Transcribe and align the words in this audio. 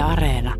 Areena. 0.00 0.54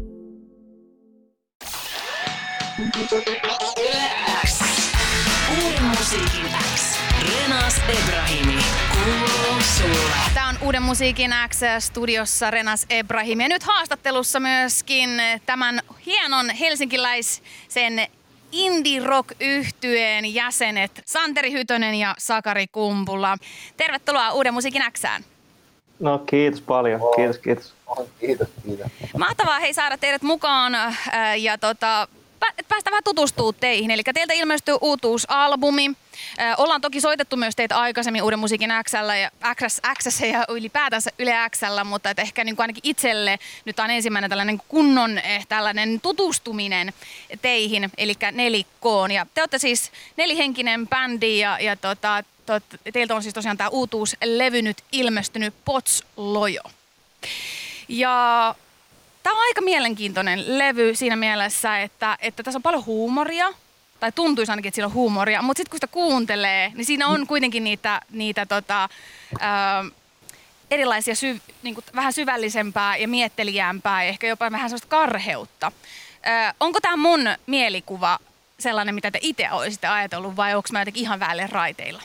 Uuden 5.65 5.85
musiikin 5.85 6.47
X. 6.75 6.99
Renas 7.23 7.81
Ebrahimi. 7.89 8.63
Kuuluu 8.93 9.61
sulle. 9.77 10.17
Tämä 10.35 10.49
on 10.49 10.55
Uuden 10.63 10.83
musiikin 10.83 11.31
X-studiossa 11.49 12.51
Renas 12.51 12.87
Ebrahim. 12.91 13.41
Ja 13.41 13.49
nyt 13.49 13.63
haastattelussa 13.63 14.41
myöskin 14.41 15.11
tämän 15.47 15.81
hienon 16.07 16.51
helsinkiläisen 16.51 18.07
indie 18.53 19.05
rock 19.05 19.33
yhtyeen 19.41 20.35
jäsenet 20.35 21.03
Santeri 21.07 21.53
Hytönen 21.53 21.95
ja 21.95 22.15
Sakari 22.19 22.67
Kumpula. 22.67 23.37
Tervetuloa 23.77 24.33
Uuden 24.33 24.55
musiikin 24.55 24.83
Xään. 24.93 25.25
No 26.01 26.19
kiitos 26.19 26.61
paljon, 26.61 27.01
kiitos 27.17 27.39
kiitos. 27.39 27.80
Kiitos, 28.21 28.49
kiitos. 28.65 28.87
Mahtavaa 29.19 29.61
hei 29.61 29.75
saada 29.75 29.99
teidät 29.99 30.23
mukaan 30.23 30.75
äh, 30.75 30.99
ja 31.39 31.59
tota, 31.59 32.09
pä- 32.45 32.65
päästä 32.69 32.91
vähän 32.91 33.05
tutustua 33.05 33.53
teihin. 33.53 33.91
Eli 33.91 34.03
teiltä 34.15 34.35
ilmestyy 34.35 34.77
uutuusalbumi. 34.81 35.91
Äh, 36.41 36.55
ollaan 36.59 36.81
toki 36.81 37.01
soitettu 37.01 37.37
myös 37.37 37.57
teitä 37.57 37.79
aikaisemmin 37.79 38.23
Uuden 38.23 38.39
musiikin 38.39 38.71
Xllä 38.85 39.17
ja 39.17 39.31
XS, 39.55 39.81
XS 39.99 40.21
ja 40.21 40.45
ylipäätänsä 40.49 41.11
Yle 41.19 41.35
Xllä, 41.51 41.85
mutta 41.85 42.11
et 42.11 42.19
ehkä 42.19 42.45
niin 42.45 42.57
kuin 42.57 42.65
ainakin 42.65 42.81
itselle 42.85 43.39
nyt 43.65 43.79
on 43.79 43.91
ensimmäinen 43.91 44.31
tällainen 44.31 44.63
kunnon 44.69 45.19
eh, 45.19 45.47
tällainen 45.47 46.01
tutustuminen 46.01 46.93
teihin, 47.43 47.91
eli 47.99 48.15
nelikkoon. 48.33 49.11
Ja 49.11 49.27
te 49.35 49.43
olette 49.43 49.59
siis 49.59 49.93
nelihenkinen 50.17 50.89
bändi 50.89 51.39
ja, 51.39 51.59
ja 51.61 51.77
tota, 51.77 52.25
tot, 52.47 52.65
teiltä 52.93 53.15
on 53.15 53.23
siis 53.23 53.35
tosiaan 53.35 53.57
tämä 53.57 53.69
uutuuslevy 53.69 54.63
nyt 54.63 54.85
ilmestynyt 54.93 55.55
Pots 55.65 56.05
Lojo. 56.17 56.63
Ja 57.91 58.55
tämä 59.23 59.37
on 59.37 59.43
aika 59.43 59.61
mielenkiintoinen 59.61 60.59
levy 60.59 60.95
siinä 60.95 61.17
mielessä, 61.17 61.81
että, 61.81 62.19
että 62.21 62.43
tässä 62.43 62.59
on 62.59 62.63
paljon 62.63 62.87
huumoria, 62.87 63.53
tai 64.01 64.13
tuntuisi 64.13 64.53
ainakin, 64.53 64.69
että 64.69 64.77
siinä 64.77 64.87
on 64.87 64.95
huumoria, 64.95 65.43
mutta 65.43 65.61
sitten 65.61 65.71
kun 65.71 65.77
sitä 65.77 65.87
kuuntelee, 65.87 66.73
niin 66.75 66.85
siinä 66.85 67.07
on 67.07 67.27
kuitenkin 67.27 67.65
niitä, 67.65 68.01
niitä 68.11 68.47
tota, 68.47 68.89
ää, 69.41 69.85
erilaisia 70.71 71.15
syv, 71.15 71.37
niin 71.63 71.75
kuin 71.75 71.85
vähän 71.95 72.13
syvällisempää 72.13 72.97
ja 72.97 73.09
miettelijämpää 73.09 74.05
ja 74.05 74.09
ehkä 74.09 74.27
jopa 74.27 74.51
vähän 74.51 74.71
sellaista 74.71 74.89
karheutta. 74.89 75.73
Ää, 76.23 76.55
onko 76.61 76.81
tämä 76.81 76.97
mun 76.97 77.21
mielikuva 77.47 78.19
sellainen, 78.59 78.95
mitä 78.95 79.11
te 79.11 79.19
itse 79.23 79.49
olisitte 79.53 79.87
ajatellut 79.87 80.37
vai 80.37 80.55
onko 80.55 80.69
mä 80.73 80.81
jotenkin 80.81 81.03
ihan 81.03 81.21
väälle 81.21 81.47
raiteilla? 81.47 82.03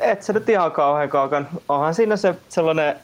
Et 0.00 0.22
se 0.22 0.32
nyt 0.32 0.48
ihan 0.48 0.72
kauhean 0.72 1.08
kaukan. 1.08 1.48
Onhan 1.68 1.94
siinä 1.94 2.16
se 2.16 2.34
sellainen, 2.48 2.96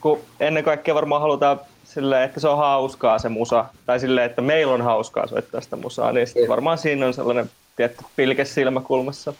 kun 0.00 0.20
ennen 0.40 0.64
kaikkea 0.64 0.94
varmaan 0.94 1.22
halutaan 1.22 1.60
silleen, 1.84 2.22
että 2.22 2.40
se 2.40 2.48
on 2.48 2.58
hauskaa 2.58 3.18
se 3.18 3.28
musa, 3.28 3.64
tai 3.86 4.00
silleen, 4.00 4.26
että 4.26 4.42
meillä 4.42 4.74
on 4.74 4.82
hauskaa 4.82 5.26
soittaa 5.26 5.60
sitä 5.60 5.76
musaa, 5.76 6.12
niin 6.12 6.26
sit 6.26 6.48
varmaan 6.48 6.78
siinä 6.78 7.06
on 7.06 7.14
sellainen 7.14 7.50
tietty 7.76 8.04
pilke 8.16 8.44
silmäkulmassa. 8.44 9.32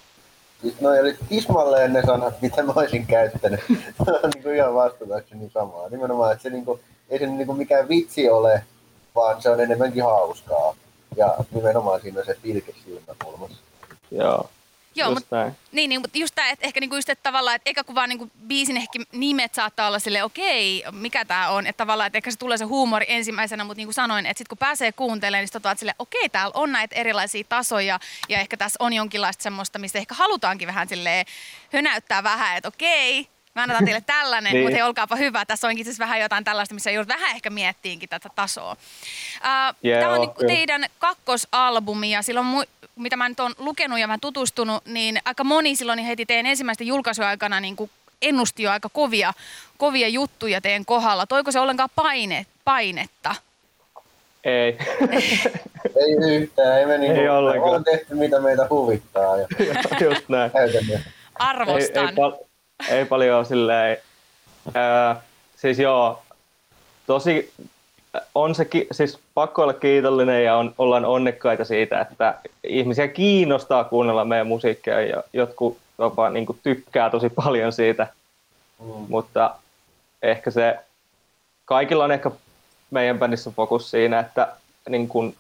Noi 0.81 1.01
oli 1.01 1.17
tismalleen 1.29 1.93
ne 1.93 2.03
sanat, 2.07 2.43
mitä 2.43 2.63
mä 2.63 2.73
olisin 2.77 3.07
käyttänyt. 3.07 3.61
on 3.99 4.31
niin 4.35 4.43
kuin 4.43 4.57
ihan 4.57 4.75
vastatakseni 4.75 5.51
samaa. 5.51 5.89
Nimenomaan, 5.89 6.33
että 6.33 6.43
se 6.43 6.51
niin 6.51 6.65
kuin, 6.65 6.81
ei 7.11 7.19
se 7.19 7.27
niin 7.27 7.47
kuin 7.47 7.59
mikään 7.59 7.89
vitsi 7.89 8.31
ole, 8.31 8.65
vaan 9.15 9.43
se 9.43 9.51
on 9.51 9.61
enemmänkin 9.61 10.03
hauskaa. 10.03 10.75
Ja 11.17 11.35
nimenomaan 11.55 12.01
siinä 12.01 12.21
on 12.21 12.27
se 12.27 12.37
pilke 12.43 12.73
silmäkulmassa. 12.85 13.59
Joo, 14.11 14.49
Joo, 14.95 15.15
mutta. 15.15 15.53
Niin, 15.73 15.89
niin 15.89 16.01
mutta 16.01 16.19
just 16.19 16.35
tämä, 16.35 16.49
että 16.49 16.67
ehkä 16.67 16.81
niinku 16.81 16.97
just, 16.97 17.09
että 17.09 17.23
tavallaan, 17.23 17.57
että 17.57 17.71
eikä 17.71 17.85
kun 17.85 17.95
vaan 17.95 18.09
niinku 18.09 18.31
biisin 18.47 18.77
ehkä 18.77 18.99
nimet 19.13 19.55
saattaa 19.55 19.87
olla 19.87 19.99
sille 19.99 20.23
okei, 20.23 20.85
mikä 20.93 21.25
tämä 21.25 21.49
on, 21.49 21.67
että 21.67 21.79
tavallaan, 21.79 22.07
että 22.07 22.19
ehkä 22.19 22.31
se 22.31 22.39
tulee 22.39 22.59
se 22.59 22.65
huumori 22.65 23.07
ensimmäisenä, 23.09 23.65
mutta 23.65 23.77
niin 23.77 23.87
kuin 23.87 23.95
sanoin, 23.95 24.27
että 24.27 24.39
sitten 24.39 24.49
kun 24.49 24.59
pääsee 24.59 24.93
kuuntelemaan, 24.93 25.41
niin 25.41 25.49
sitten 25.49 25.79
sille 25.79 25.95
okei, 25.99 26.29
täällä 26.29 26.53
on 26.55 26.73
näitä 26.73 26.97
erilaisia 26.97 27.45
tasoja 27.49 28.01
ja 28.29 28.41
ehkä 28.41 28.57
tässä 28.57 28.77
on 28.79 28.93
jonkinlaista 28.93 29.43
semmoista, 29.43 29.79
mistä 29.79 29.99
ehkä 29.99 30.15
halutaankin 30.15 30.69
vähän 30.69 30.89
sille 30.89 31.27
hönäyttää 31.73 32.23
vähän, 32.23 32.57
että 32.57 32.69
okei, 32.69 33.29
Mä 33.55 33.63
annetaan 33.63 33.85
teille 33.85 34.03
tällainen, 34.07 34.53
Niin. 34.53 34.63
mutta 34.65 34.75
hei, 34.77 34.83
olkaapa 34.83 35.17
hyvä. 35.17 35.45
Tässä 35.45 35.69
onkin 35.69 35.85
siis 35.85 35.99
vähän 35.99 36.21
jotain 36.21 36.45
tällaista, 36.45 36.75
missä 36.75 36.91
joudut 36.91 37.09
vähän 37.09 37.31
ehkä 37.37 37.51
miettiinkin 37.51 38.09
tätä 38.09 38.29
tasoa. 38.35 38.73
Uh, 38.73 39.77
Joo, 39.83 40.01
Tämä 40.01 40.13
on 40.13 40.21
niinku 40.21 40.41
joo. 40.43 40.49
teidän 40.49 40.85
kakkosalbumi 40.99 42.11
ja 42.11 42.23
silloin, 42.23 42.47
mu- 42.47 42.89
mitä 42.97 43.17
mä 43.17 43.29
nyt 43.29 43.41
oon 43.41 43.55
lukenut 43.59 43.99
ja 43.99 44.09
vähän 44.09 44.21
tutustunut, 44.21 44.87
niin 44.87 45.21
aika 45.25 45.45
moni 45.45 45.77
silloin 45.77 45.99
heti 45.99 46.27
teidän 46.27 46.47
ensimmäisten 46.47 46.87
julkaisuaikana 46.87 47.61
niin 47.61 47.77
kuin 47.77 47.91
ennusti 48.23 48.63
jo 48.63 48.71
aika 48.71 48.89
kovia, 48.89 49.33
kovia 49.79 50.09
juttuja 50.09 50.61
teidän 50.61 50.85
kohdalla. 50.85 51.27
Toiko 51.27 51.53
se 51.53 51.61
ollenkaan 51.61 51.89
paine, 51.95 52.47
painetta? 52.65 53.35
Ei. 54.45 54.79
Ei 55.97 56.35
yhtään, 56.35 56.79
ei 56.79 56.87
me 56.87 56.99
niin 56.99 57.17
Ei 57.17 57.29
ollenkaan. 57.29 57.75
on 57.75 57.85
tehty 57.85 58.15
mitä 58.15 58.41
meitä 58.41 58.67
huvittaa 58.71 59.37
ja 59.37 59.47
just 60.11 60.29
näin. 60.29 60.51
käytännössä. 60.51 60.93
Ei, 61.09 61.13
Arvostan. 61.39 62.09
ei, 62.09 62.15
pal- 62.15 62.33
ei 62.89 63.05
paljon 63.05 63.47
silleen. 63.47 63.97
Ää, 64.75 65.21
siis 65.57 65.79
joo, 65.79 66.23
tosi 67.07 67.53
on 68.35 68.55
se, 68.55 68.65
ki- 68.65 68.87
siis 68.93 69.19
pakko 69.35 69.63
olla 69.63 69.73
kiitollinen 69.73 70.45
ja 70.45 70.57
on, 70.57 70.75
ollaan 70.79 71.05
onnekkaita 71.05 71.65
siitä, 71.65 72.01
että 72.01 72.35
ihmisiä 72.65 73.09
kiinnostaa 73.09 73.85
kuunnella 73.85 74.25
meidän 74.25 74.47
musiikkia 74.47 75.01
ja 75.01 75.23
jotkut 75.33 75.79
jopa 75.99 76.31
niin 76.31 76.47
kuin, 76.47 76.59
tykkää 76.63 77.11
tosi 77.11 77.29
paljon 77.29 77.73
siitä, 77.73 78.07
Mm. 78.81 78.87
mutta 79.09 79.55
ehkä 80.23 80.51
se, 80.51 80.79
kaikilla 81.65 82.05
on 82.05 82.13
ehkä 82.13 82.31
meidän 82.91 83.19
bändissä 83.19 83.51
fokus 83.57 83.91
siinä, 83.91 84.19
että 84.21 84.49
niin 84.89 85.09
kuin, 85.09 85.37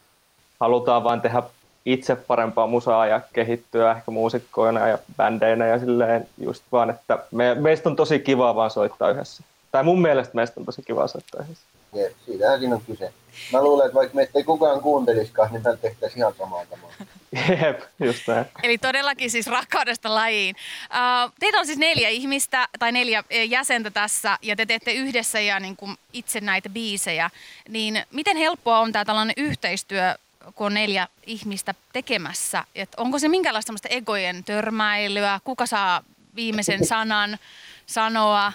halutaan 0.60 1.04
vain 1.04 1.20
tehdä 1.20 1.42
itse 1.86 2.16
parempaa 2.16 2.66
musaa 2.66 3.06
ja 3.06 3.20
kehittyä 3.32 3.90
ehkä 3.90 4.10
muusikkoina 4.10 4.88
ja 4.88 4.98
bändeinä 5.16 5.66
ja 5.66 5.78
silleen 5.78 6.28
just 6.38 6.64
vaan, 6.72 6.90
että 6.90 7.18
me, 7.30 7.54
meistä 7.54 7.88
on 7.88 7.96
tosi 7.96 8.18
kiva 8.18 8.54
vaan 8.54 8.70
soittaa 8.70 9.10
yhdessä. 9.10 9.42
Tai 9.72 9.82
mun 9.82 10.02
mielestä 10.02 10.34
meistä 10.34 10.60
on 10.60 10.66
tosi 10.66 10.82
kiva 10.82 11.08
soittaa 11.08 11.42
yhdessä. 11.42 11.64
Jep, 11.92 12.12
siitähän 12.26 12.58
siinä 12.58 12.74
on 12.74 12.82
kyse. 12.86 13.12
Mä 13.52 13.62
luulen, 13.62 13.86
että 13.86 13.94
vaikka 13.94 14.14
meitä 14.14 14.32
ei 14.34 14.44
kukaan 14.44 14.80
kuuntelisikaan, 14.80 15.52
niin 15.52 15.62
me 15.64 15.76
tehtäisiin 15.76 16.18
ihan 16.18 16.34
samaa 16.38 16.64
samaa. 16.70 16.90
Jep, 17.62 17.80
just 18.00 18.28
näin. 18.28 18.44
Eli 18.62 18.78
todellakin 18.78 19.30
siis 19.30 19.46
rakkaudesta 19.46 20.14
lajiin. 20.14 20.56
Uh, 20.84 21.32
teitä 21.40 21.58
on 21.58 21.66
siis 21.66 21.78
neljä 21.78 22.08
ihmistä 22.08 22.68
tai 22.78 22.92
neljä 22.92 23.24
eh, 23.30 23.48
jäsentä 23.50 23.90
tässä 23.90 24.38
ja 24.42 24.56
te 24.56 24.66
teette 24.66 24.92
yhdessä 24.92 25.40
ja 25.40 25.60
niin 25.60 25.76
kuin 25.76 25.96
itse 26.12 26.40
näitä 26.40 26.68
biisejä. 26.68 27.30
Niin 27.68 28.02
miten 28.10 28.36
helppoa 28.36 28.78
on 28.78 28.92
tämä 28.92 29.04
tällainen 29.04 29.34
yhteistyö, 29.36 30.14
kun 30.54 30.66
on 30.66 30.74
neljä 30.74 31.08
ihmistä 31.26 31.74
tekemässä? 31.92 32.64
Et 32.74 32.88
onko 32.96 33.18
se 33.18 33.28
minkälaista 33.28 33.72
egojen 33.90 34.44
törmäilyä? 34.44 35.40
Kuka 35.44 35.66
saa 35.66 36.02
viimeisen 36.36 36.86
sanan 36.86 37.38
sanoa? 37.86 38.52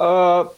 Öö, 0.00 0.54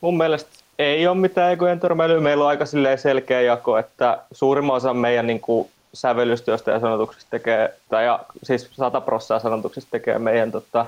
mun 0.00 0.16
mielestä 0.16 0.50
ei 0.78 1.06
ole 1.06 1.16
mitään 1.16 1.52
egojen 1.52 1.80
törmäilyä. 1.80 2.20
Meillä 2.20 2.44
on 2.44 2.50
aika 2.50 2.64
selkeä 2.96 3.40
jako, 3.40 3.78
että 3.78 4.22
suurimman 4.32 4.76
osan 4.76 4.96
meidän 4.96 5.26
niin 5.26 5.40
kuin, 5.40 5.70
sävellystyöstä 5.94 6.70
ja 6.70 6.80
sanotuksista 6.80 7.30
tekee, 7.30 7.74
tai 7.88 8.04
ja, 8.04 8.24
siis 8.42 8.70
100 8.76 9.00
prosenttia 9.00 9.38
sanotuksista 9.38 9.90
tekee 9.90 10.18
meidän 10.18 10.52
tota, 10.52 10.86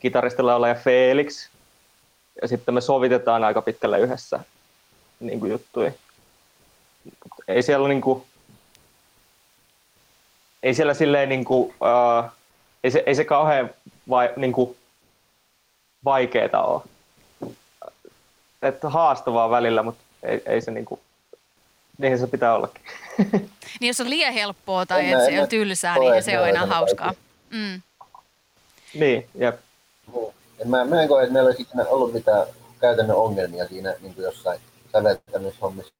kitaristilla 0.00 0.68
ja 0.68 0.74
Felix. 0.74 1.48
Ja 2.42 2.48
sitten 2.48 2.74
me 2.74 2.80
sovitetaan 2.80 3.44
aika 3.44 3.62
pitkälle 3.62 3.98
yhdessä 4.00 4.40
niin 5.20 5.40
kuin 5.40 5.52
juttuja. 5.52 5.92
Ei 7.48 7.62
siellä 7.62 7.88
niin 7.88 8.00
kuin, 8.00 8.22
ei 10.62 10.74
siellä 10.74 10.94
silleen 10.94 11.28
niin 11.28 11.44
kuin, 11.44 11.68
uh, 11.68 12.30
ei, 12.84 12.90
se, 12.90 13.02
ei 13.06 13.14
se 13.14 13.24
kauhean 13.24 13.70
vai, 14.08 14.30
niin 14.36 14.52
kuin, 14.52 14.76
vaikeeta 16.04 16.62
ole. 16.62 16.82
Että 18.62 18.88
haastavaa 18.88 19.50
välillä, 19.50 19.82
mutta 19.82 20.00
ei, 20.22 20.42
ei 20.46 20.60
se 20.60 20.70
niinku, 20.70 21.00
niinhän 21.98 22.18
se 22.20 22.26
pitää 22.26 22.54
ollakin. 22.54 22.82
Niin 23.80 23.88
jos 23.88 24.00
on 24.00 24.10
liian 24.10 24.32
helppoa 24.32 24.86
tai 24.86 25.00
En 25.00 25.06
että 25.06 25.18
mä- 25.18 25.24
se 25.30 25.42
on 25.42 25.48
tylsää, 25.48 25.98
niin 25.98 26.22
se 26.22 26.38
on 26.38 26.44
aina 26.44 26.66
hauskaa. 26.66 27.14
Mm. 27.50 27.82
niin, 28.94 29.28
jep. 29.34 29.60
Niin. 30.14 30.32
Mä, 30.64 30.84
mä 30.84 31.02
en 31.02 31.08
koe, 31.08 31.22
että 31.22 31.32
meillä 31.32 31.48
olisi 31.48 31.62
ikinä 31.62 31.84
ollut 31.88 32.12
mitään 32.12 32.46
käytännön 32.80 33.16
ongelmia 33.16 33.68
siinä 33.68 33.94
niin 34.00 34.14
kuin 34.14 34.24
jossain 34.24 34.60
säveltämishommissa 34.92 35.92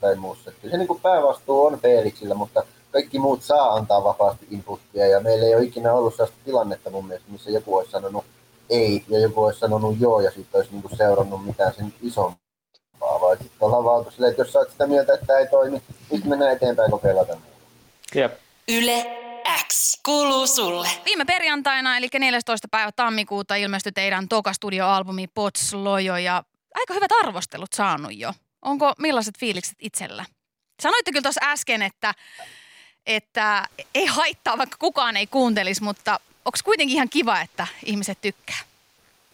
tai 0.00 0.16
muussa. 0.16 0.52
Kyllä 0.52 0.72
se 0.72 0.78
niin 0.78 0.88
kuin 0.88 1.00
päävastuu 1.00 1.66
on 1.66 1.80
Felixillä, 1.80 2.34
mutta 2.34 2.62
kaikki 2.92 3.18
muut 3.18 3.42
saa 3.42 3.74
antaa 3.74 4.04
vapaasti 4.04 4.46
inputtia 4.50 5.06
ja 5.06 5.20
meillä 5.20 5.46
ei 5.46 5.54
ole 5.54 5.64
ikinä 5.64 5.92
ollut 5.92 6.14
sellaista 6.14 6.44
tilannetta 6.44 6.90
mun 6.90 7.06
mielestä, 7.06 7.32
missä 7.32 7.50
joku 7.50 7.76
olisi 7.76 7.90
sanonut 7.90 8.24
ei 8.70 9.04
ja 9.08 9.18
joku 9.18 9.44
olisi 9.44 9.60
sanonut 9.60 10.00
joo 10.00 10.20
ja 10.20 10.30
sitten 10.30 10.58
olisi 10.58 10.72
niin 10.72 10.82
kuin 10.82 10.96
seurannut 10.96 11.46
mitään 11.46 11.74
sen 11.74 11.94
isompaa. 12.02 13.20
Vai 13.20 13.36
sitten 13.36 13.56
ollaan 13.60 13.84
vaan 13.84 14.12
silleen, 14.12 14.30
että 14.30 14.42
jos 14.42 14.52
sä 14.52 14.58
oot 14.58 14.70
sitä 14.70 14.86
mieltä, 14.86 15.14
että 15.14 15.26
tämä 15.26 15.38
ei 15.38 15.46
toimi, 15.46 15.82
nyt 16.12 16.24
mennään 16.24 16.52
eteenpäin 16.52 16.90
kokeillaan 16.90 17.26
tämän. 17.26 17.42
jep. 18.14 18.32
Yle 18.68 19.06
X. 19.68 20.00
Kuuluu 20.04 20.46
sulle. 20.46 20.88
Viime 21.04 21.24
perjantaina, 21.24 21.96
eli 21.96 22.08
14. 22.18 22.68
päivä 22.70 22.92
tammikuuta, 22.96 23.54
ilmestyi 23.54 23.92
teidän 23.92 24.28
toka 24.28 24.52
studioalbumi 24.52 25.26
Pots 25.26 25.74
Lojo 25.74 26.16
ja 26.16 26.42
aika 26.76 26.94
hyvät 26.94 27.10
arvostelut 27.22 27.72
saanut 27.72 28.16
jo. 28.16 28.32
Onko 28.62 28.92
millaiset 28.98 29.38
fiilikset 29.38 29.76
itsellä? 29.80 30.24
Sanoitte 30.82 31.10
kyllä 31.10 31.22
tuossa 31.22 31.40
äsken, 31.44 31.82
että, 31.82 32.14
että 33.06 33.68
ei 33.94 34.06
haittaa, 34.06 34.58
vaikka 34.58 34.76
kukaan 34.78 35.16
ei 35.16 35.26
kuuntelisi, 35.26 35.82
mutta 35.82 36.20
onko 36.44 36.58
kuitenkin 36.64 36.94
ihan 36.96 37.08
kiva, 37.08 37.40
että 37.40 37.66
ihmiset 37.84 38.18
tykkää? 38.20 38.58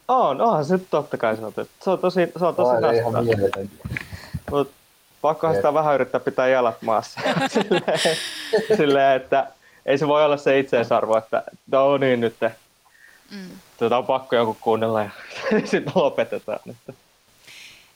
On, 0.08 0.40
onhan 0.40 0.64
se 0.64 0.78
totta 0.78 1.16
kai 1.16 1.36
se 1.36 1.44
on. 1.44 1.52
Se 1.84 1.90
on 1.90 1.98
tosi, 1.98 2.20
se 2.38 2.44
on 2.44 2.54
tosi 2.56 2.82
Vaan 2.82 2.94
ihan 2.94 3.12
nastaa. 3.12 3.22
mieletön. 3.36 3.70
Mut 4.50 4.72
pakkohan 5.20 5.56
sitä 5.56 5.74
vähän 5.74 5.94
yrittää 5.94 6.20
pitää 6.20 6.48
jalat 6.48 6.82
maassa. 6.82 7.20
silleen, 7.54 7.98
silleen, 8.76 9.16
että 9.16 9.46
ei 9.86 9.98
se 9.98 10.08
voi 10.08 10.24
olla 10.24 10.36
se 10.36 10.58
itseisarvo, 10.58 11.16
että 11.18 11.42
no 11.72 11.96
niin 11.96 12.20
nyt, 12.20 12.36
Mm. 13.30 13.50
tätä 13.76 13.98
on 13.98 14.06
pakko 14.06 14.36
jonkun 14.36 14.56
kuunnella 14.60 15.02
ja 15.02 15.10
sitten 15.70 15.92
lopetetaan. 15.94 16.58
Että. 16.70 16.92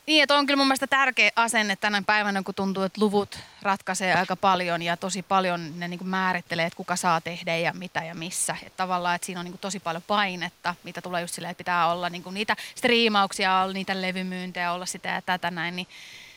Niin, 0.07 0.23
että 0.23 0.35
on 0.35 0.47
kyllä 0.47 0.57
mun 0.57 0.67
mielestä 0.67 0.87
tärkeä 0.87 1.31
asenne 1.37 1.77
tänä 1.77 2.03
päivänä, 2.07 2.43
kun 2.43 2.55
tuntuu, 2.55 2.83
että 2.83 3.01
luvut 3.01 3.39
ratkaisee 3.63 4.15
aika 4.15 4.37
paljon 4.37 4.83
ja 4.83 4.97
tosi 4.97 5.23
paljon 5.23 5.81
ne 5.81 5.89
niin 5.89 5.99
kuin 5.99 6.09
määrittelee, 6.09 6.67
että 6.67 6.77
kuka 6.77 6.97
saa 6.97 7.21
tehdä 7.21 7.57
ja 7.57 7.73
mitä 7.73 8.05
ja 8.05 8.15
missä. 8.15 8.57
Että 8.63 8.77
tavallaan, 8.77 9.15
että 9.15 9.27
siinä 9.27 9.41
on 9.41 9.45
niin 9.45 9.53
kuin 9.53 9.61
tosi 9.61 9.81
paljon 9.81 10.03
painetta, 10.07 10.75
mitä 10.85 11.01
tulee 11.01 11.21
just 11.21 11.35
silleen, 11.35 11.51
että 11.51 11.59
pitää 11.59 11.93
olla 11.93 12.11
niin 12.11 12.23
kuin 12.23 12.35
niitä 12.35 12.57
striimauksia, 12.75 13.61
olla 13.61 13.73
niitä 13.73 14.03
levymyyntejä, 14.03 14.73
olla 14.73 14.87
sitä 14.87 15.09
ja 15.09 15.23
tätä 15.23 15.51
näin, 15.51 15.77
niin 15.77 15.89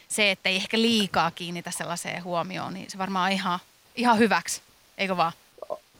se, 0.08 0.32
että 0.32 0.50
ei 0.50 0.56
ehkä 0.56 0.82
liikaa 0.82 1.32
kiinnitä 1.32 1.72
sellaiseen 1.72 2.24
huomioon, 2.24 2.74
niin 2.74 2.90
se 2.90 2.98
varmaan 2.98 3.26
on 3.26 3.32
ihan, 3.32 3.60
ihan 3.96 4.18
hyväksi, 4.18 4.62
eikö 4.98 5.18
vaan? 5.18 5.32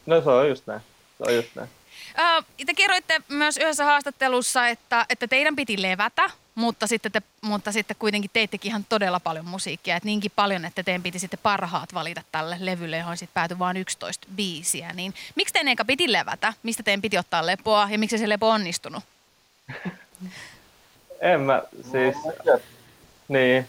No 0.06 0.22
se 0.22 0.30
on 0.30 0.50
just 0.50 0.68
näin. 0.68 0.82
Se 1.18 1.24
on 1.28 1.36
just 1.36 1.56
näin. 1.56 1.70
Ö, 2.20 2.44
te 2.66 2.74
kerroitte 2.74 3.22
myös 3.28 3.58
yhdessä 3.58 3.86
haastattelussa, 3.86 4.68
että, 4.68 5.06
että 5.10 5.28
teidän 5.28 5.56
piti 5.56 5.82
levätä, 5.82 6.30
mutta 6.60 6.88
sitten, 6.88 7.12
te, 7.12 7.22
mutta 7.42 7.72
sitten 7.72 7.96
kuitenkin 8.00 8.32
teittekin 8.34 8.70
ihan 8.70 8.86
todella 8.90 9.20
paljon 9.20 9.46
musiikkia. 9.46 9.96
Et 9.96 10.04
niinkin 10.04 10.32
paljon, 10.36 10.66
että 10.66 10.84
teidän 10.84 11.04
piti 11.04 11.20
sitten 11.20 11.40
parhaat 11.44 11.94
valita 11.94 12.22
tälle 12.32 12.58
levylle, 12.60 12.98
johon 12.98 13.18
sitten 13.18 13.34
päätyi 13.34 13.60
vain 13.60 13.78
11 13.78 14.28
biisiä. 14.36 14.94
Niin 14.94 15.14
miksi 15.36 15.54
teidän 15.54 15.68
eka 15.72 15.86
piti 15.86 16.12
levätä? 16.14 16.54
Mistä 16.64 16.84
teidän 16.84 17.02
piti 17.02 17.18
ottaa 17.18 17.46
lepoa 17.46 17.88
ja 17.92 18.00
miksi 18.00 18.18
se 18.18 18.30
lepo 18.30 18.50
onnistunut? 18.50 19.04
En 21.22 21.42
mä 21.42 21.62
siis, 21.92 22.16
Mutta 22.16 22.60
niin. 23.28 23.68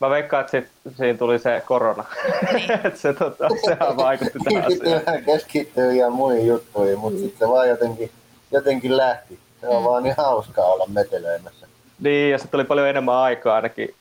Mä 0.00 0.10
veikkaan, 0.10 0.40
että 0.40 0.50
sit, 0.50 0.96
siinä 0.96 1.18
tuli 1.18 1.38
se 1.38 1.62
korona. 1.66 2.04
Niin. 2.52 2.70
että 2.86 2.90
se, 3.00 3.12
tota, 3.12 3.48
sehän 3.64 3.96
vaikutti 3.96 4.38
tähän 4.44 4.64
Piti 4.64 4.82
asiaan. 4.82 5.02
vähän 5.06 5.24
keskittyä 5.24 5.92
ja 5.92 6.10
muihin 6.10 6.46
juttuihin, 6.46 6.98
mutta 6.98 7.18
sitten 7.20 7.38
se 7.38 7.48
vaan 7.52 7.68
jotenkin, 7.68 8.10
jotenkin 8.50 8.96
lähti. 8.96 9.38
Se 9.60 9.68
on 9.68 9.82
Mm. 9.82 9.88
vaan 9.88 10.02
niin 10.02 10.14
hauskaa 10.18 10.64
olla 10.64 10.86
metelöimässä. 10.86 11.65
Niin, 12.00 12.30
ja 12.30 12.38
sitten 12.38 12.58
oli 12.58 12.64
paljon 12.64 12.88
enemmän 12.88 13.14
aikaa 13.14 13.56
ainakin 13.56 13.94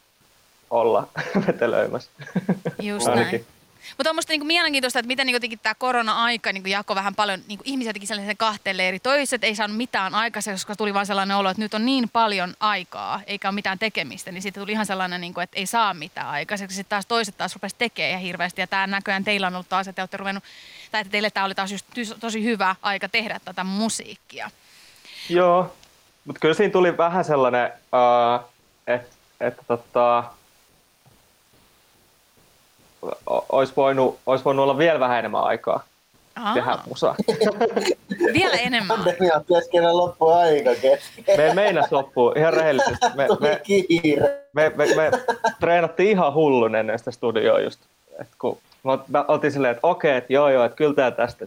olla 0.70 1.08
vetelöimässä. 1.48 2.12
Just 2.82 3.08
näin. 3.08 3.46
Mutta 3.98 4.10
on 4.10 4.16
musta 4.16 4.34
niinku 4.34 4.46
mielenkiintoista, 4.46 5.00
että 5.00 5.08
miten 5.08 5.28
niinku 5.28 5.58
tämä 5.64 5.76
korona-aika 5.76 6.54
niinku 6.54 6.70
jakoi 6.70 6.96
vähän 6.96 7.16
paljon 7.16 7.40
niinku 7.48 7.64
ihmisiä 7.68 7.94
teki 7.94 8.06
sellaisen 8.06 8.38
kahteen 8.38 8.78
leiri. 8.78 9.00
Toiset 9.00 9.44
ei 9.44 9.56
saanut 9.56 9.78
mitään 9.78 10.16
aikaiseksi, 10.16 10.66
koska 10.66 10.76
tuli 10.76 10.94
vaan 10.94 11.06
sellainen 11.06 11.38
olo, 11.38 11.50
että 11.50 11.62
nyt 11.62 11.74
on 11.74 11.86
niin 11.86 12.10
paljon 12.10 12.54
aikaa, 12.60 13.22
eikä 13.28 13.48
ole 13.48 13.56
mitään 13.56 13.80
tekemistä. 13.80 14.32
Niin 14.32 14.42
sitten 14.42 14.62
tuli 14.64 14.72
ihan 14.72 14.86
sellainen, 14.86 15.22
niinku, 15.22 15.40
että 15.40 15.60
ei 15.60 15.66
saa 15.66 15.94
mitään 15.94 16.28
aikaiseksi. 16.28 16.76
Sitten 16.76 16.90
taas 16.90 17.06
toiset 17.06 17.38
taas 17.38 17.56
rupesi 17.56 17.76
tekemään 17.78 18.10
ihan 18.10 18.22
hirveästi. 18.22 18.62
Ja 18.62 18.68
tämä 18.68 18.88
näköjään 18.88 19.24
teillä 19.24 19.48
on 19.48 19.56
ollut 19.56 19.70
taas, 19.70 19.88
että 19.88 20.08
te 20.08 20.18
ruvennut, 20.18 20.44
tai 20.92 21.02
että 21.02 21.12
teille 21.12 21.30
tämä 21.30 21.46
oli 21.46 21.56
taas 21.56 21.72
just 21.72 21.86
tosi 22.20 22.44
hyvä 22.44 22.76
aika 22.82 23.10
tehdä 23.10 23.40
tätä 23.46 23.64
musiikkia. 23.64 24.52
Joo, 25.30 25.74
mutta 26.26 26.40
kyllä 26.40 26.54
siinä 26.54 26.72
tuli 26.72 26.98
vähän 26.98 27.26
sellainen, 27.26 27.72
uh, 27.76 28.50
että 28.88 29.16
et, 29.40 29.58
tota, 29.68 30.24
olisi 33.50 33.74
voinut, 33.76 34.20
ois 34.26 34.46
voinut 34.46 34.64
olla 34.64 34.78
vielä 34.78 35.00
vähän 35.00 35.20
enemmän 35.20 35.44
aikaa 35.44 35.84
tehdä 36.54 36.72
Aa, 36.72 36.84
musaa. 36.88 37.16
vielä 38.40 38.58
enemmän. 38.58 38.98
Pandemian 38.98 39.46
keskellä 39.46 39.98
loppu 39.98 40.30
aika 40.30 40.76
kesken. 40.82 41.38
Me 41.38 41.46
ei 41.46 41.54
meinas 41.54 41.92
loppua 41.92 42.34
ihan 42.38 42.54
rehellisesti. 42.54 43.06
Me, 43.16 43.28
me, 44.54 44.70
me, 44.76 44.86
me, 44.96 44.96
me 44.96 45.12
treenattiin 45.60 46.10
ihan 46.10 46.34
hullun 46.34 46.76
ennen 46.76 47.00
sitä 47.00 47.12
studioa 47.12 47.60
just. 47.60 47.80
Et 48.22 48.28
kun 48.40 48.58
me 48.84 48.92
me 49.08 49.26
oltiin 49.28 49.52
silleen, 49.52 49.72
että 49.72 49.88
okei, 49.88 50.18
että 50.18 50.34
joo 50.34 50.50
joo, 50.50 50.66
että 50.66 50.76
kyllä 50.76 50.94
tää 50.94 51.12
tästä, 51.12 51.46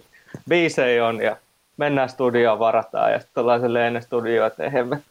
biisejä 0.48 1.06
on 1.06 1.22
ja 1.22 1.36
mennään 1.78 2.08
studioon, 2.08 2.58
varataan 2.58 3.12
ja 3.12 3.20
sitten 3.20 3.42
ollaan 3.42 3.60
silleen 3.60 3.86
ennen 3.86 4.02
studioa, 4.02 4.46
että 4.46 4.64
ei 4.64 4.70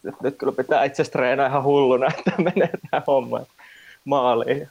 että 0.10 0.24
nyt 0.24 0.38
kyllä 0.38 0.54
pitää 0.54 0.84
itse 0.84 1.02
asiassa 1.02 1.12
treenaa 1.12 1.48
ihan 1.48 1.64
hulluna, 1.64 2.08
että 2.18 2.32
menee 2.56 2.70
tämä 2.92 3.04
homma 3.08 3.42
maaliin. 4.06 4.68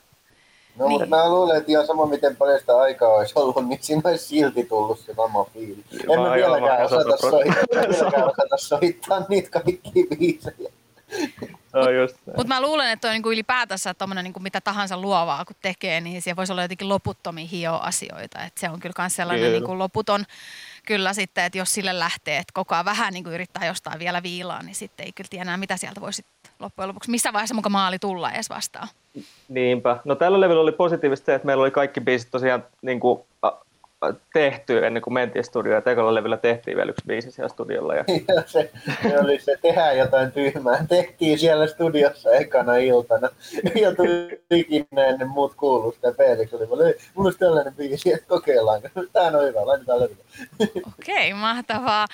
No, 0.79 0.89
mutta 0.89 1.07
mä 1.07 1.29
luulen, 1.29 1.57
että 1.57 1.73
ihan 1.73 1.87
sama 1.87 2.07
miten 2.07 2.37
paljon 2.37 2.59
sitä 2.59 2.77
aikaa 2.77 3.09
olisi 3.09 3.33
ollut, 3.37 3.69
niin 3.69 3.79
siinä 3.83 4.03
olisi 4.05 4.25
silti 4.25 4.65
tullut 4.65 4.99
se 4.99 5.15
sama 5.15 5.45
fiilis. 5.45 5.85
En 6.09 6.21
Mä 6.21 6.35
vieläkään 6.35 6.85
osata 6.85 7.03
sata 7.03 7.17
soittaa, 7.17 7.63
vieläkään 7.89 8.25
osata 8.25 8.57
soittaa 8.57 9.27
niitä 9.29 9.51
kaikki 9.51 10.07
biisejä. 10.19 10.73
Just 12.01 12.17
näin. 12.27 12.37
Mutta 12.37 12.55
mä 12.55 12.61
luulen, 12.61 12.91
että 12.91 13.09
on 13.09 13.13
niinku 13.13 13.33
ylipäätänsä 13.33 13.95
tommonen 13.95 14.25
niinku 14.25 14.41
mitä 14.41 14.61
tahansa 14.61 15.01
luovaa 15.01 15.45
kun 15.45 15.57
tekee, 15.63 16.01
niin 16.01 16.23
siellä 16.23 16.37
voisi 16.37 16.53
olla 16.53 16.63
jotenkin 16.63 16.89
loputtomia 16.89 17.47
hio 17.47 17.75
asioita. 17.75 18.45
Et 18.45 18.59
se 18.59 18.71
on 18.71 18.81
kyllä 18.81 18.95
myös 18.99 19.17
sellainen 19.17 19.45
Kyllä. 19.45 19.59
niinku 19.59 19.79
loputon 19.79 20.25
kyllä 20.87 21.13
sitten, 21.13 21.45
että 21.45 21.59
jos 21.59 21.75
sille 21.75 21.99
lähtee, 21.99 22.37
että 22.37 22.53
koko 22.55 22.75
ajan 22.75 22.85
vähän 22.85 23.13
niinku 23.13 23.31
yrittää 23.31 23.67
jostain 23.67 23.99
vielä 23.99 24.23
viilaa, 24.23 24.63
niin 24.63 24.75
sitten 24.75 25.07
ei 25.07 25.13
kyllä 25.13 25.29
tiedä 25.29 25.43
enää, 25.43 25.57
mitä 25.57 25.77
sieltä 25.77 26.01
voisi 26.01 26.25
loppujen 26.59 26.89
lopuksi, 26.89 27.11
missä 27.11 27.33
vaiheessa 27.33 27.55
muka 27.55 27.69
maali 27.69 27.99
tulla 27.99 28.33
edes 28.33 28.51
vastaan. 28.51 28.89
Niinpä. 29.49 29.99
No 30.05 30.15
tällä 30.15 30.41
levyllä 30.41 30.61
oli 30.61 30.73
positiivista 30.73 31.27
se, 31.27 31.35
että 31.35 31.47
meillä 31.47 31.63
oli 31.63 31.71
kaikki 31.71 32.01
biisit 32.01 32.31
tosiaan 32.31 32.65
niin 32.83 33.01
kuin, 33.01 33.21
tehty 34.33 34.87
ennen 34.87 35.03
kuin 35.03 35.15
mentiin 35.15 35.45
studioon. 35.45 35.83
Ja 35.87 35.93
ekalla 35.93 36.15
levyllä 36.15 36.37
tehtiin 36.37 36.77
vielä 36.77 36.91
yksi 36.91 37.05
biisi 37.07 37.31
siellä 37.31 37.49
studiolla. 37.49 37.95
Ja, 37.95 38.05
Ja 38.37 38.43
se, 38.47 38.71
se 39.03 39.21
oli 39.21 39.39
se, 39.39 39.57
tehdään 39.63 39.99
jotain 39.99 40.33
tyhmää. 40.33 40.87
Tehtiin 40.89 41.39
siellä 41.39 41.67
studiossa 41.67 42.31
ekana 42.33 42.77
iltana. 42.77 43.29
Ja 43.81 43.95
tuli 43.95 44.41
ikinä 44.51 45.05
ennen 45.07 45.29
muut 45.29 45.55
kuuluu 45.55 45.93
sitä. 45.93 46.13
Felix 46.13 46.53
oli, 46.53 46.71
vaan, 46.71 46.87
"Ei, 46.87 46.95
mulla 47.15 47.27
olisi 47.27 47.39
tällainen 47.39 47.75
biisi, 47.75 48.13
että 48.13 48.27
kokeillaan. 48.29 48.81
Tää 49.13 49.23
on 49.27 49.47
hyvä, 49.47 49.67
laitetaan 49.67 50.01
levylle. 50.01 50.25
Okei, 50.99 51.35
mahtavaa. 51.35 52.07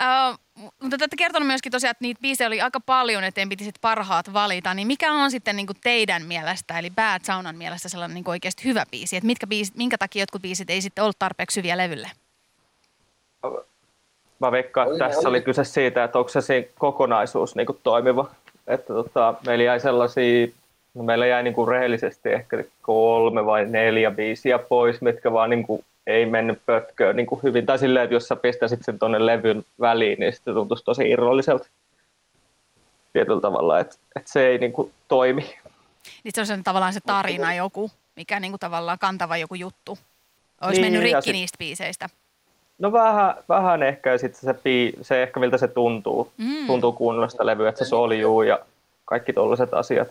Uh, 0.00 0.38
mutta 0.60 0.98
te 0.98 1.02
olette 1.02 1.16
kertonut 1.16 1.46
myöskin 1.46 1.72
tosiaan, 1.72 1.90
että 1.90 2.04
niitä 2.04 2.20
biisejä 2.20 2.48
oli 2.48 2.60
aika 2.60 2.80
paljon, 2.80 3.24
että 3.24 3.40
piti 3.48 3.64
sit 3.64 3.74
parhaat 3.80 4.32
valita. 4.32 4.74
Niin 4.74 4.86
mikä 4.86 5.12
on 5.12 5.30
sitten 5.30 5.56
niinku 5.56 5.72
teidän 5.82 6.26
mielestä, 6.26 6.78
eli 6.78 6.90
Bad 6.90 7.20
Saunan 7.22 7.56
mielestä 7.56 7.88
sellainen 7.88 8.14
niinku 8.14 8.30
oikeasti 8.30 8.64
hyvä 8.64 8.84
biisi? 8.90 9.16
Et 9.16 9.24
mitkä 9.24 9.46
biisit, 9.46 9.76
minkä 9.76 9.98
takia 9.98 10.22
jotkut 10.22 10.42
biisit 10.42 10.70
ei 10.70 10.82
sitten 10.82 11.04
ollut 11.04 11.18
tarpeeksi 11.18 11.60
hyviä 11.60 11.76
levylle? 11.76 12.10
mä 14.40 14.52
veikkaan, 14.52 14.86
että 14.92 15.08
tässä 15.08 15.28
oli. 15.28 15.40
kyse 15.40 15.64
siitä, 15.64 16.04
että 16.04 16.18
onko 16.18 16.28
se 16.28 16.40
siinä 16.40 16.66
kokonaisuus 16.78 17.56
niin 17.56 17.66
kuin 17.66 17.78
toimiva. 17.82 18.30
Että 18.66 18.94
tota, 18.94 19.34
meillä 19.46 19.64
jäi 19.64 19.80
sellaisia, 19.80 20.46
no 20.94 21.02
meillä 21.02 21.26
jäi 21.26 21.42
niin 21.42 21.54
kuin 21.54 21.68
rehellisesti 21.68 22.28
ehkä 22.28 22.64
kolme 22.82 23.46
vai 23.46 23.66
neljä 23.66 24.10
biisiä 24.10 24.58
pois, 24.58 25.00
mitkä 25.00 25.32
vaan 25.32 25.50
niin 25.50 25.66
kuin 25.66 25.84
ei 26.10 26.26
mennyt 26.26 26.62
pötköön 26.66 27.16
niin 27.16 27.26
kuin 27.26 27.42
hyvin. 27.42 27.66
Tai 27.66 27.78
silleen, 27.78 28.04
että 28.04 28.14
jos 28.14 28.28
sä 28.28 28.36
pistäisit 28.36 28.80
sen 28.84 28.98
tuonne 28.98 29.26
levyn 29.26 29.64
väliin, 29.80 30.20
niin 30.20 30.32
sitten 30.32 30.54
tuntuisi 30.54 30.84
tosi 30.84 31.10
irralliselta 31.10 31.66
tietyllä 33.12 33.40
tavalla, 33.40 33.78
että, 33.80 33.96
että 34.16 34.32
se 34.32 34.46
ei 34.46 34.58
niin 34.58 34.72
kuin 34.72 34.92
toimi. 35.08 35.42
Niin 36.24 36.32
se 36.34 36.40
on 36.40 36.46
sen, 36.46 36.64
tavallaan 36.64 36.92
se 36.92 37.00
tarina 37.06 37.54
joku, 37.54 37.90
mikä 38.16 38.40
niinku 38.40 38.58
tavallaan 38.58 38.98
kantava 38.98 39.36
joku 39.36 39.54
juttu. 39.54 39.98
Olisi 40.60 40.80
Niin, 40.80 40.92
mennyt 40.92 41.02
rikki 41.02 41.22
sit- 41.22 41.32
niistä 41.32 41.58
biiseistä. 41.58 42.08
No 42.78 42.92
vähän, 42.92 43.34
vähän 43.48 43.82
ehkä 43.82 44.10
ja 44.12 44.18
sitten 44.18 44.40
se, 44.40 44.54
bii, 44.62 44.92
se 45.02 45.22
ehkä 45.22 45.40
miltä 45.40 45.58
se 45.58 45.68
tuntuu, 45.68 46.32
Mm. 46.38 46.66
tuntuu 46.66 46.92
kuunnella 46.92 47.28
sitä 47.28 47.46
levyä, 47.46 47.68
että 47.68 47.84
se 47.84 47.88
soljuu 47.88 48.42
ja 48.42 48.58
kaikki 49.04 49.32
tollaiset 49.32 49.74
asiat. 49.74 50.08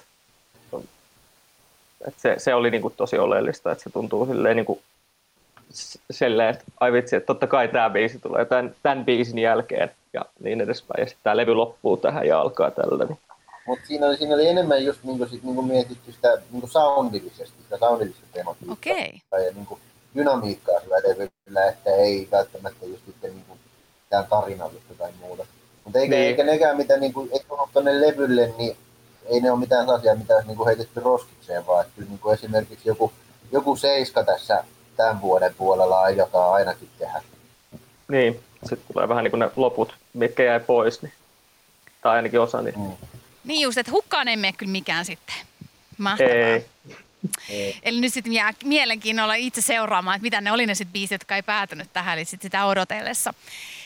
Et 2.07 2.13
se, 2.17 2.35
se 2.37 2.53
oli 2.55 2.71
niinku 2.71 2.89
tosi 2.89 3.17
oleellista, 3.17 3.71
että 3.71 3.83
se 3.83 3.89
tuntuu 3.89 4.25
silleen 4.25 4.55
niinku 4.55 4.81
s- 4.81 4.98
silleen, 6.11 6.49
että 6.49 6.63
ai 6.79 6.91
vitsi, 6.93 7.15
että 7.15 7.27
totta 7.27 7.47
kai 7.47 7.67
tämä 7.67 7.89
biisi 7.89 8.19
tulee 8.19 8.45
tämän, 8.45 8.75
tämän 8.83 9.05
biisin 9.05 9.39
jälkeen 9.39 9.91
ja 10.13 10.21
niin 10.39 10.61
edespäin. 10.61 11.01
Ja 11.01 11.05
sitten 11.05 11.23
tämä 11.23 11.37
levy 11.37 11.53
loppuu 11.53 11.97
tähän 11.97 12.27
ja 12.27 12.41
alkaa 12.41 12.71
tällä. 12.71 13.05
Niin. 13.05 13.19
Mutta 13.67 13.85
siinä 13.87 14.05
oli, 14.07 14.17
siinä 14.17 14.35
oli 14.35 14.47
enemmän 14.47 14.85
just 14.85 15.03
niinku, 15.03 15.25
sit, 15.27 15.43
niinku 15.43 15.61
mietitty 15.61 16.11
sitä 16.11 16.41
niinku 16.51 16.67
soundillisesti, 16.67 17.63
sitä 17.63 17.77
soundillista 17.77 18.23
tematiikkaa. 18.33 18.73
Okei. 18.73 19.21
Ja 19.31 19.51
niinku 19.55 19.79
dynamiikkaa 20.15 20.79
sillä 20.79 20.95
levyllä, 20.95 21.65
että 21.69 21.89
ei 21.89 22.27
välttämättä 22.31 22.85
just 22.85 23.05
sitten 23.05 23.31
niinku 23.31 23.57
mitään 24.03 24.25
tarinallista 24.29 24.93
tai 24.97 25.11
muuta. 25.19 25.45
Mutta 25.83 25.99
eikä, 25.99 26.15
Niin. 26.15 26.27
eikä 26.27 26.43
nekään 26.43 26.77
mitä 26.77 26.97
niinku, 26.97 27.29
ei 27.31 27.39
tullut 27.47 27.69
tonne 27.73 28.01
levylle, 28.01 28.53
niin 28.57 28.77
ei 29.25 29.39
ne 29.41 29.51
ole 29.51 29.59
mitään 29.59 29.85
sellaisia, 29.85 30.15
mitä 30.15 30.33
olisi 30.33 30.47
niinku 30.47 30.65
heitetty 30.65 30.99
roskikseen, 30.99 31.67
vaan 31.67 31.85
että 31.85 32.01
niinku 32.09 32.29
esimerkiksi 32.29 32.89
joku, 32.89 33.11
joku 33.51 33.75
seiska 33.75 34.23
tässä 34.23 34.63
tämän 34.99 35.21
vuoden 35.21 35.55
puolella 35.57 36.01
aiotaan 36.01 36.53
ainakin 36.53 36.89
tehdä. 36.99 37.21
niin, 38.11 38.39
sitten 38.61 38.93
tulee 38.93 39.09
vähän 39.09 39.23
niin 39.23 39.31
kuin 39.31 39.39
ne 39.39 39.49
loput, 39.55 39.95
mitkä 40.13 40.43
jäi 40.43 40.59
pois, 40.59 41.01
niin, 41.01 41.13
tai 42.01 42.15
ainakin 42.15 42.39
osa. 42.41 42.61
Niin. 42.61 42.79
Mm. 42.79 42.91
Niin 43.43 43.61
just, 43.61 43.77
että 43.77 43.91
hukkaan 43.91 44.27
ei 44.27 44.37
mene 44.37 44.53
kyllä 44.53 44.71
mikään 44.71 45.05
sitten. 45.05 45.35
Mahtavaa. 45.97 46.31
Ei, 47.49 47.79
Eli 47.83 48.01
nyt 48.01 48.13
sitten 48.13 48.33
jää 48.33 48.53
mielenkiinnolla 48.63 49.33
itse 49.33 49.61
seuraamaan, 49.61 50.15
että 50.15 50.23
mitä 50.23 50.41
ne 50.41 50.51
oli 50.51 50.65
ne 50.65 50.75
sitten 50.75 50.93
biisit, 50.93 51.11
jotka 51.11 51.35
ei 51.35 51.41
päätynyt 51.43 51.89
tähän, 51.93 52.17
eli 52.17 52.25
sit 52.25 52.41
sitä 52.41 52.65
odotellessa. 52.65 53.33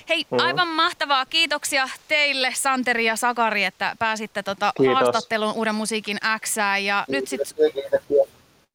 Hei, 0.10 0.26
Mhm. 0.32 0.42
aivan 0.42 0.68
mahtavaa. 0.68 1.26
Kiitoksia 1.26 1.90
teille, 2.08 2.54
Santeri 2.56 3.06
ja 3.06 3.16
Sakari, 3.16 3.64
että 3.64 3.96
pääsitte 4.00 4.44
tota 4.44 4.74
Kiitos. 4.78 4.96
haastattelun 4.96 5.54
Uuden 5.54 5.76
musiikin 5.76 6.18
X. 6.46 6.56
Ja 6.84 7.06
nyt 7.08 7.28
sitten 7.28 7.48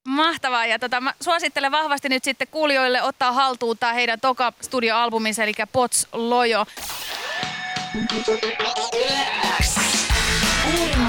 mahtavaa. 0.06 0.66
Ja 0.66 0.78
tota, 0.78 1.00
mä 1.00 1.14
suosittelen 1.20 1.72
vahvasti 1.72 2.08
nyt 2.08 2.24
sitten 2.24 2.48
kuulijoille 2.50 3.02
ottaa 3.02 3.32
haltuun 3.32 3.78
tämä 3.78 3.92
heidän 3.92 4.20
toka 4.20 4.52
studioalbuminsa, 4.60 5.42
eli 5.42 5.52
Pots 5.72 6.06
Lojo. 6.12 6.66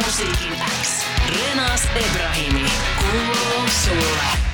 Musiikin 0.06 0.54
X. 0.82 1.04
Renas 1.30 1.82
Ebrahimi. 1.96 2.72
Kuuluu 3.00 3.68
sulle. 3.84 4.49